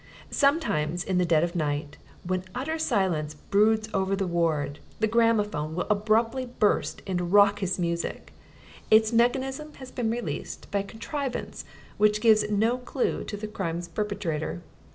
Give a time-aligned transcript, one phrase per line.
[0.31, 5.75] Sometimes in the dead of night, when utter silence broods over the ward, the gramophone
[5.75, 8.33] will abruptly burst into raucous music:
[8.89, 11.65] its mechanism has been released by a contrivance
[11.99, 14.63] which gives no clue to the crime's perpetrator.